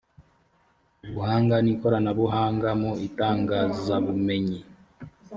[1.07, 4.59] ubuhanga n ikoranabuhanga mu itangazabumenyi